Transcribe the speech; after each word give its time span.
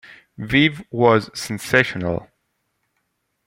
Viv 0.39 0.83
was 0.89 1.29
sensational. 1.39 2.27